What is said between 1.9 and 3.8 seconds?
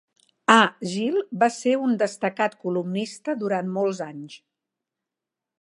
destacat columnista durant